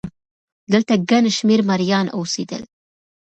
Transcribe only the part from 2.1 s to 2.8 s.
اوسېدل